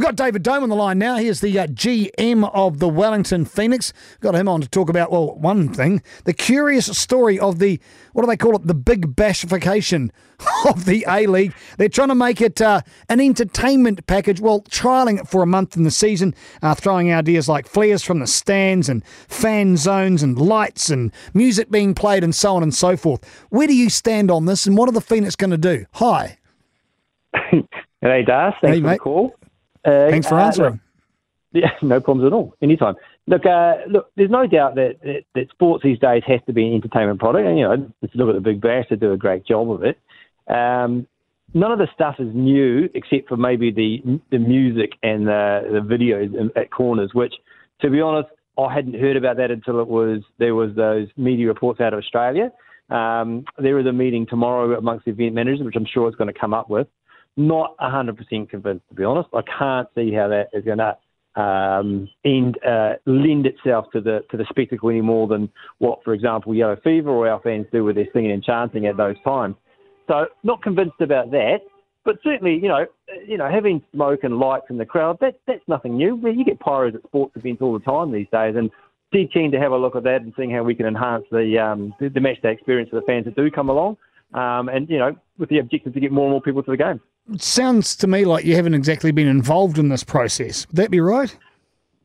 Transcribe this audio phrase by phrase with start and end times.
[0.00, 1.16] We've got David Dome on the line now.
[1.16, 3.92] He is the uh, GM of the Wellington Phoenix.
[4.20, 7.78] Got him on to talk about, well, one thing, the curious story of the,
[8.14, 10.10] what do they call it, the big bashification
[10.66, 11.52] of the A League.
[11.76, 15.76] They're trying to make it uh, an entertainment package, well, trialling it for a month
[15.76, 20.38] in the season, uh, throwing ideas like flares from the stands and fan zones and
[20.38, 23.22] lights and music being played and so on and so forth.
[23.50, 25.84] Where do you stand on this and what are the Phoenix going to do?
[25.92, 26.38] Hi.
[28.00, 28.54] hey, Das.
[28.62, 28.92] Thanks Hey, for mate.
[28.94, 29.34] the call.
[29.84, 30.72] Uh, Thanks for uh, answering.
[30.72, 30.80] look,
[31.52, 32.54] yeah, no problems at all.
[32.62, 32.94] Anytime.
[33.26, 34.10] Look, uh, look.
[34.16, 37.46] There's no doubt that, that that sports these days has to be an entertainment product,
[37.46, 38.86] and you know, let's look at the Big Bash.
[38.90, 39.98] They do a great job of it.
[40.48, 41.06] Um,
[41.54, 45.80] none of the stuff is new, except for maybe the the music and the the
[45.80, 47.10] videos in- at corners.
[47.14, 47.34] Which,
[47.82, 51.46] to be honest, I hadn't heard about that until it was there was those media
[51.46, 52.52] reports out of Australia.
[52.90, 56.32] Um, there is a meeting tomorrow amongst the event managers, which I'm sure it's going
[56.32, 56.88] to come up with.
[57.36, 59.28] Not 100% convinced, to be honest.
[59.32, 60.96] I can't see how that is going to
[61.36, 66.54] um, uh, lend itself to the to the spectacle any more than what, for example,
[66.54, 69.54] Yellow Fever or our fans do with their singing and chanting at those times.
[70.08, 71.58] So, not convinced about that.
[72.04, 72.86] But certainly, you know,
[73.26, 76.16] you know, having smoke and lights in the crowd, that, that's nothing new.
[76.16, 78.70] You get pyros at sports events all the time these days, and
[79.12, 81.94] keen to have a look at that and seeing how we can enhance the um,
[82.00, 83.96] the, the match day experience for the fans that do come along,
[84.34, 86.76] um, and you know, with the objective to get more and more people to the
[86.76, 87.00] game.
[87.38, 90.66] Sounds to me like you haven't exactly been involved in this process.
[90.68, 91.36] Would that be right?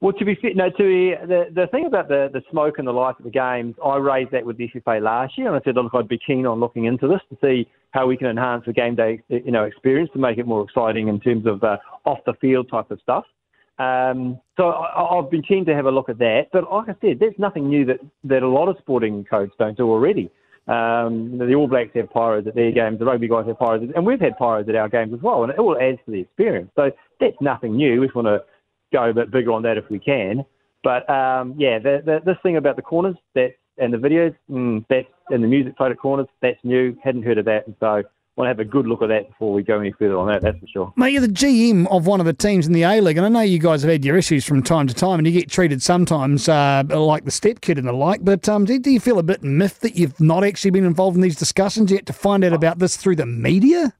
[0.00, 2.88] Well, to be fair, no, to be, the the thing about the the smoke and
[2.88, 5.60] the lights at the games, I raised that with the FFA last year, and I
[5.64, 8.64] said, look, I'd be keen on looking into this to see how we can enhance
[8.66, 11.76] the game day, you know, experience to make it more exciting in terms of uh,
[12.04, 13.24] off the field type of stuff.
[13.78, 16.96] Um, so I, I've been keen to have a look at that, but like I
[17.00, 20.32] said, there's nothing new that that a lot of sporting codes don't do already.
[20.68, 24.06] Um, the All Blacks have pyros at their games, the rugby guys have pyros, and
[24.06, 26.70] we've had pyros at our games as well, and it all adds to the experience.
[26.76, 28.00] So that's nothing new.
[28.00, 28.44] We just want to
[28.92, 30.44] go a bit bigger on that if we can.
[30.84, 34.84] But um, yeah, the, the, this thing about the corners that and the videos, mm,
[34.88, 36.96] that's and the music played at corners, that's new.
[37.02, 38.02] Hadn't heard of that, and so
[38.36, 40.42] want to have a good look at that before we go any further on that.
[40.42, 40.92] That's for sure.
[40.96, 43.28] Mate, you're the GM of one of the teams in the A League, and I
[43.28, 45.82] know you guys have had your issues from time to time, and you get treated
[45.82, 48.24] sometimes uh, like the step kid and the like.
[48.24, 51.16] But um, do, do you feel a bit miffed that you've not actually been involved
[51.16, 53.92] in these discussions yet to find out about this through the media?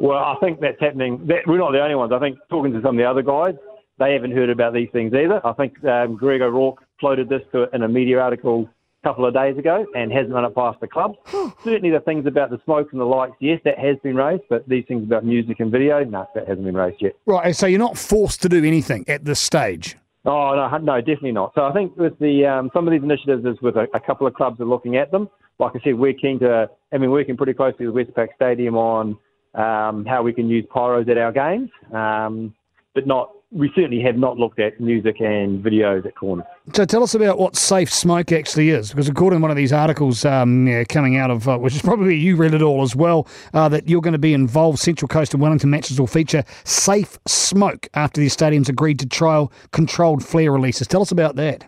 [0.00, 1.24] Well, I think that's happening.
[1.26, 2.12] That, we're not the only ones.
[2.12, 3.54] I think talking to some of the other guys,
[3.98, 5.40] they haven't heard about these things either.
[5.46, 8.68] I think um, Greg O'Rourke floated this to, in a media article
[9.02, 11.16] couple of days ago and hasn't run it past the club.
[11.64, 14.68] Certainly the things about the smoke and the lights, yes, that has been raised, but
[14.68, 17.12] these things about music and video, no, that hasn't been raised yet.
[17.26, 19.96] Right, so you're not forced to do anything at this stage.
[20.24, 21.52] Oh no, no, definitely not.
[21.54, 24.26] So I think with the um, some of these initiatives is with a, a couple
[24.26, 25.28] of clubs are looking at them.
[25.58, 26.70] Like I said, we're keen to.
[26.92, 29.18] I mean, working pretty closely with Westpac Stadium on
[29.54, 32.54] um, how we can use pyros at our games, um,
[32.94, 33.32] but not.
[33.54, 36.46] We certainly have not looked at music and videos at corners.
[36.72, 39.74] So tell us about what safe smoke actually is, because according to one of these
[39.74, 42.96] articles um, yeah, coming out of, uh, which is probably you read it all as
[42.96, 44.78] well, uh, that you're going to be involved.
[44.78, 49.52] Central Coast and Wellington matches will feature safe smoke after the stadiums agreed to trial
[49.72, 50.86] controlled flare releases.
[50.86, 51.64] Tell us about that.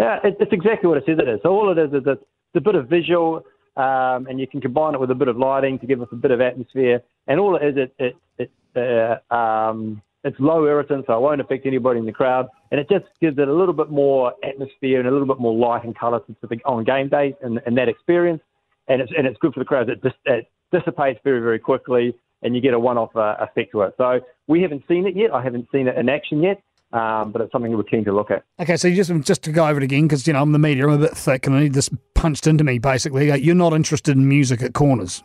[0.00, 1.38] Yeah, it, it's exactly what it says it is.
[1.44, 2.22] So all it is is it's
[2.56, 3.44] a bit of visual,
[3.76, 6.16] um, and you can combine it with a bit of lighting to give us a
[6.16, 7.00] bit of atmosphere.
[7.28, 11.40] And all it is, it, it, it uh, um, it's low irritant, so it won't
[11.40, 14.98] affect anybody in the crowd, and it just gives it a little bit more atmosphere
[14.98, 16.20] and a little bit more light and colour
[16.64, 18.42] on game days and, and that experience.
[18.88, 19.88] And it's and it's good for the crowd.
[19.88, 23.82] It, dis, it dissipates very very quickly, and you get a one-off uh, effect to
[23.82, 23.94] it.
[23.96, 25.32] So we haven't seen it yet.
[25.32, 26.60] I haven't seen it in action yet.
[26.92, 28.44] Um, but it's something we're keen to look at.
[28.60, 30.86] Okay, so just just to go over it again, because you know I'm the media,
[30.86, 32.78] I'm a bit thick, and I need this punched into me.
[32.78, 35.24] Basically, you're not interested in music at corners.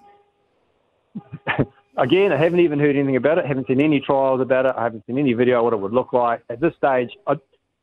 [1.98, 3.46] Again, I haven't even heard anything about it.
[3.46, 4.76] haven't seen any trials about it.
[4.78, 6.42] I haven't seen any video what it would look like.
[6.50, 7.36] At this stage, I,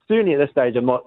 [0.09, 1.05] certainly at this stage, I'm not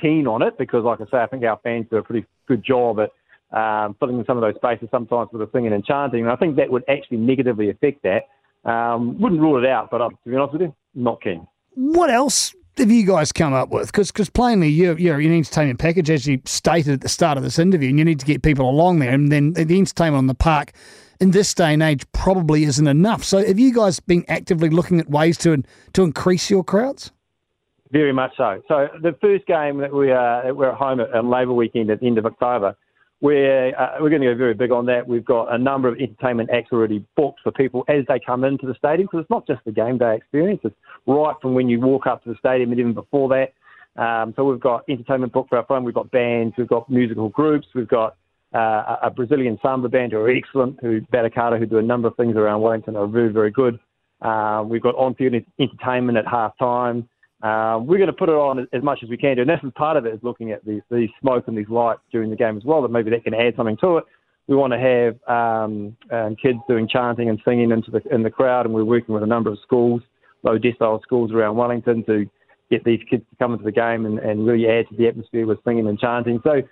[0.00, 2.64] keen on it because, like I say, I think our fans do a pretty good
[2.64, 3.10] job at
[3.56, 6.22] um, filling in some of those spaces sometimes with the singing and chanting.
[6.22, 8.28] And I think that would actually negatively affect that.
[8.68, 11.46] Um, wouldn't rule it out, but uh, to be honest with you, not keen.
[11.74, 13.92] What else have you guys come up with?
[13.92, 17.58] Because plainly you're, you're an entertainment package, as you stated at the start of this
[17.58, 19.12] interview, and you need to get people along there.
[19.12, 20.72] And then the entertainment on the park
[21.24, 23.24] in this day and age probably isn't enough.
[23.24, 27.10] So have you guys been actively looking at ways to to increase your crowds?
[27.90, 28.62] Very much so.
[28.68, 32.00] So the first game that we are we're at home at, on Labour weekend at
[32.00, 32.76] the end of October,
[33.22, 35.08] we're uh, we're going to go very big on that.
[35.08, 38.66] We've got a number of entertainment acts already booked for people as they come into
[38.66, 40.60] the stadium because it's not just the game day experience.
[40.62, 43.54] It's right from when you walk up to the stadium and even before that.
[43.96, 45.86] Um, so we've got entertainment booked for our front.
[45.86, 46.54] We've got bands.
[46.58, 47.68] We've got musical groups.
[47.74, 48.16] We've got
[48.54, 52.16] uh, a Brazilian samba band who are excellent, who Batucada, who do a number of
[52.16, 53.78] things around Wellington, are very, very good.
[54.22, 57.08] Uh, we've got on-field entertainment at half time.
[57.42, 59.60] Uh, we're going to put it on as much as we can do, and this
[59.62, 62.36] is part of it is looking at these, these smoke and these lights during the
[62.36, 62.80] game as well.
[62.80, 64.04] That maybe that can add something to it.
[64.46, 68.30] We want to have um, um, kids doing chanting and singing into the in the
[68.30, 70.00] crowd, and we're working with a number of schools,
[70.42, 72.26] low decile schools around Wellington, to
[72.70, 75.46] get these kids to come into the game and, and really add to the atmosphere
[75.46, 76.40] with singing and chanting.
[76.44, 76.62] So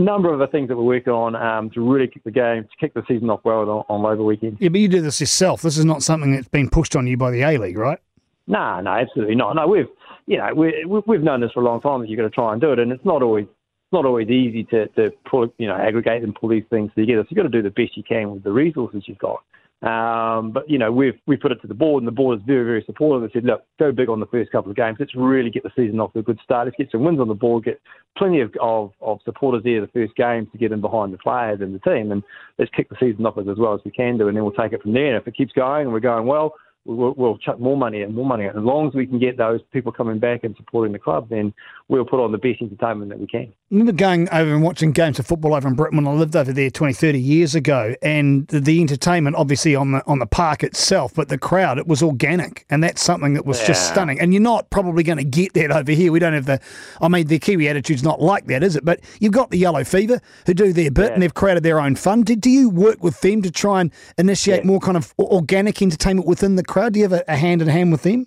[0.00, 2.64] a number of the things that we're working on um, to really kick the game,
[2.64, 4.56] to kick the season off well on, on Labour weekend.
[4.60, 5.62] Yeah, but you do this yourself.
[5.62, 7.98] This is not something that's been pushed on you by the A League, right?
[8.46, 9.54] No, no, absolutely not.
[9.54, 9.86] No, we've
[10.26, 12.52] you know we we've known this for a long time that you've got to try
[12.52, 15.68] and do it, and it's not always it's not always easy to to pull you
[15.68, 17.22] know aggregate and pull these things together.
[17.22, 19.42] So you've got to do the best you can with the resources you've got.
[19.82, 22.44] Um, but you know, we've we put it to the board, and the board is
[22.46, 23.26] very, very supportive.
[23.26, 24.98] They said, look, go big on the first couple of games.
[25.00, 26.66] Let's really get the season off to a good start.
[26.66, 27.64] Let's get some wins on the board.
[27.64, 27.80] Get
[28.18, 31.60] plenty of, of, of supporters there the first games to get in behind the players
[31.62, 32.22] and the team, and
[32.58, 34.74] let's kick the season off as, well as we can do, and then we'll take
[34.74, 35.06] it from there.
[35.06, 36.54] And if it keeps going and we're going well,
[36.84, 38.50] we'll, we'll chuck more money and more money in.
[38.50, 41.54] As long as we can get those people coming back and supporting the club, then
[41.88, 43.50] we'll put on the best entertainment that we can.
[43.70, 46.34] I remember going over and watching games of football over in Britain when I lived
[46.34, 50.26] over there 20, 30 years ago, and the, the entertainment obviously on the on the
[50.26, 53.66] park itself, but the crowd it was organic, and that's something that was yeah.
[53.68, 54.18] just stunning.
[54.18, 56.10] And you're not probably going to get that over here.
[56.10, 56.58] We don't have the,
[57.00, 58.84] I mean, the Kiwi attitude's not like that, is it?
[58.84, 61.12] But you've got the Yellow Fever who do their bit, yeah.
[61.12, 62.22] and they've created their own fun.
[62.22, 64.66] Do, do you work with them to try and initiate yeah.
[64.66, 66.94] more kind of organic entertainment within the crowd?
[66.94, 68.26] Do you have a, a hand in hand with them?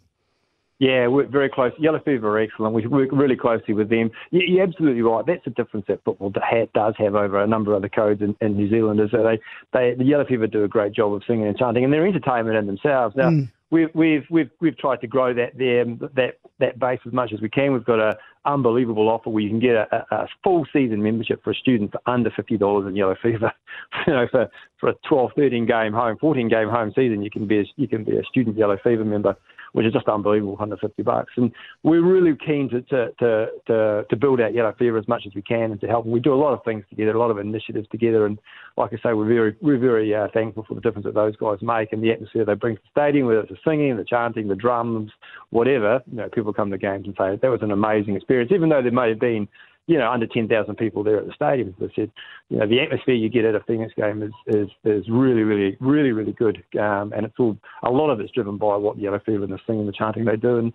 [0.80, 1.72] Yeah, we're very close.
[1.78, 2.74] Yellow Fever are excellent.
[2.74, 4.10] We work really closely with them.
[4.32, 5.24] You're absolutely right.
[5.26, 8.58] That's the difference that football does have over a number of other codes in, in
[8.58, 9.40] New Zealand is that they,
[9.78, 12.58] they, the Yellow Fever do a great job of singing and chanting, and they're entertainment
[12.58, 13.16] in themselves.
[13.16, 13.52] Now, mm.
[13.70, 17.40] we've, we've, we've, we've tried to grow that there, that, that base as much as
[17.40, 17.72] we can.
[17.72, 18.16] We've got an
[18.46, 22.02] unbelievable offer where you can get a, a full season membership for a student for
[22.08, 23.54] under $50 in Yellow Fever.
[24.08, 24.50] you know, for,
[24.80, 27.88] for a 12, 13 game home, 14 game home season, you can be a, you
[27.88, 29.38] can be a student Yellow Fever member
[29.74, 31.34] which is just unbelievable, 150 bucks.
[31.36, 31.52] And
[31.84, 35.36] we're really keen to, to, to, to, to build out Yellow Fever as much as
[35.36, 36.06] we can and to help.
[36.06, 38.26] And we do a lot of things together, a lot of initiatives together.
[38.26, 38.40] And
[38.78, 41.58] like I say, we're very, we're very uh, thankful for the difference that those guys
[41.62, 44.48] make and the atmosphere they bring to the stadium, whether it's the singing, the chanting,
[44.48, 45.12] the drums,
[45.50, 46.02] whatever.
[46.10, 48.82] You know, people come to games and say that was an amazing experience, even though
[48.82, 49.48] there may have been
[49.88, 51.76] you know, under 10,000 people there at the stadium.
[51.82, 52.12] As I said,
[52.50, 55.78] you know, the atmosphere you get at a Phoenix game is, is, is really, really,
[55.82, 56.64] really, really good.
[56.80, 59.60] Um, and it's all, a lot of it's driven by what the Fever and the
[59.66, 60.58] singing and the chanting they do.
[60.58, 60.74] And,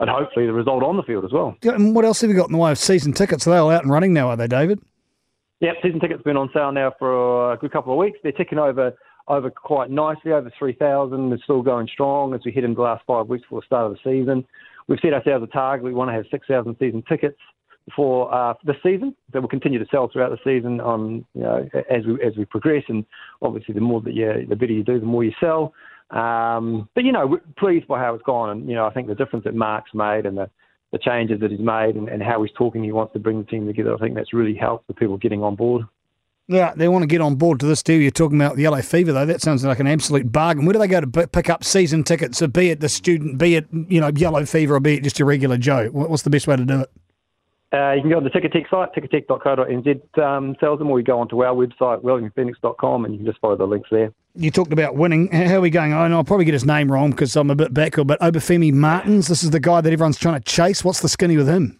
[0.00, 1.56] and hopefully the result on the field as well.
[1.62, 3.46] And what else have you got in the way of season tickets?
[3.46, 4.80] Are they all out and running now, are they, David?
[5.60, 8.18] Yeah, season tickets have been on sale now for a good couple of weeks.
[8.22, 8.94] They're ticking over
[9.28, 11.30] over quite nicely, over 3,000.
[11.30, 13.86] They're still going strong as we head into the last five weeks before the start
[13.86, 14.44] of the season.
[14.88, 15.84] We've set ourselves a target.
[15.84, 17.38] We want to have 6,000 season tickets
[17.94, 19.14] for uh, the season.
[19.32, 22.44] That will continue to sell throughout the season on you know as we as we
[22.44, 23.04] progress, and
[23.40, 25.74] obviously the more that you the better you do, the more you sell.
[26.10, 29.08] Um, but you know, we're pleased by how it's gone, and you know I think
[29.08, 30.50] the difference that Mark's made and the
[30.92, 33.46] the changes that he's made and, and how he's talking, he wants to bring the
[33.46, 33.94] team together.
[33.94, 35.84] I think that's really helped the people getting on board.
[36.48, 38.00] Yeah, they want to get on board to this deal.
[38.00, 39.24] You're talking about the Yellow Fever, though.
[39.24, 40.66] That sounds like an absolute bargain.
[40.66, 42.38] Where do they go to pick up season tickets?
[42.38, 45.18] So be it the student, be it you know Yellow Fever, or be it just
[45.18, 45.88] your regular Joe.
[45.92, 46.90] What's the best way to do it?
[47.72, 51.18] Uh, you can go on the Ticketek site, ticketek.co.nz um, sells them, or you go
[51.18, 54.12] onto our website, wellingtonphoenix.com, and you can just follow the links there.
[54.34, 55.28] You talked about winning.
[55.32, 55.94] How are we going?
[55.94, 58.72] I know I'll probably get his name wrong because I'm a bit backward, but Obafemi
[58.72, 60.84] Martins, this is the guy that everyone's trying to chase.
[60.84, 61.78] What's the skinny with him?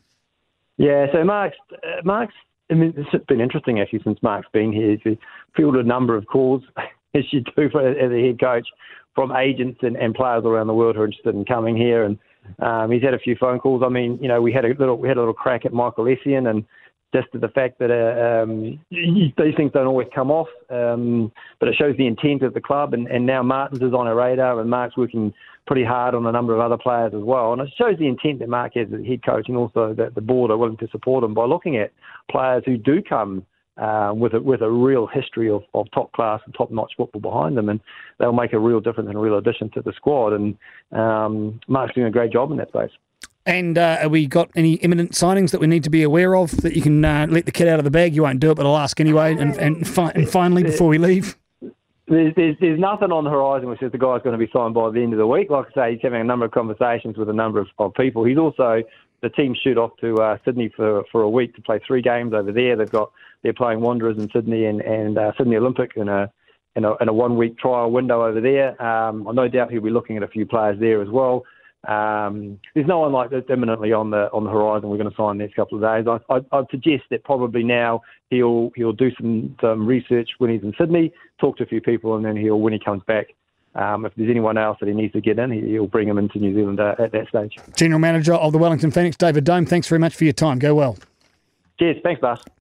[0.79, 2.35] Yeah, so Mark's, uh, Mark's
[2.73, 4.97] I mean, it's been interesting actually since Mark's been here.
[5.03, 5.19] He's
[5.55, 6.63] fielded a number of calls,
[7.15, 8.67] as you do for, as a head coach,
[9.15, 12.03] from agents and, and players around the world who are interested in coming here.
[12.03, 12.19] And
[12.59, 13.83] um, he's had a few phone calls.
[13.85, 16.05] I mean, you know, we had a little we had a little crack at Michael
[16.05, 16.65] Essien, and
[17.15, 21.31] just the fact that uh, um, these things don't always come off, um,
[21.61, 22.95] but it shows the intent of the club.
[22.95, 25.33] And, and now Martins is on our radar, and Mark's working
[25.67, 27.53] pretty hard on a number of other players as well.
[27.53, 30.21] And it shows the intent that Mark has as head coach, and also that the
[30.21, 31.93] board are willing to support him by looking at
[32.31, 33.45] players who do come
[33.79, 37.21] uh, with a with a real history of, of top class and top notch football
[37.21, 37.81] behind them, and
[38.19, 40.33] they'll make a real difference and a real addition to the squad.
[40.33, 40.57] And
[40.93, 42.91] um, Mark's doing a great job in that space.
[43.45, 46.59] And uh, have we got any imminent signings that we need to be aware of
[46.59, 48.15] that you can uh, let the kid out of the bag?
[48.15, 49.35] You won't do it, but I'll ask anyway.
[49.37, 51.37] And and, fi- and finally, before we leave.
[52.09, 54.75] There's, there's, there's nothing on the horizon which says the guy's going to be signed
[54.75, 55.51] by the end of the week.
[55.51, 58.25] Like I say, he's having a number of conversations with a number of, of people.
[58.25, 58.83] He's also
[59.23, 62.35] the team shoot off to uh, Sydney for for a week to play three games
[62.35, 62.77] over there.
[62.77, 63.13] They've got
[63.43, 66.31] they're playing Wanderers in Sydney and and uh, Sydney Olympic in a
[66.75, 68.81] in a, in a one week trial window over there.
[68.83, 71.45] Um, no doubt he'll be looking at a few players there as well.
[71.87, 74.89] Um, there's no one like that imminently on the on the horizon.
[74.89, 76.07] We're going to sign the next couple of days.
[76.09, 80.63] I, I, I'd suggest that probably now he'll he'll do some some research when he's
[80.63, 83.29] in Sydney, talk to a few people, and then he'll when he comes back
[83.75, 86.39] um, if there's anyone else that he needs to get in, he'll bring him into
[86.39, 87.57] New Zealand uh, at that stage.
[87.77, 90.59] General Manager of the Wellington Phoenix, David Dome, thanks very much for your time.
[90.59, 90.99] Go well.
[91.79, 91.97] Cheers.
[92.03, 92.39] Thanks, Bas.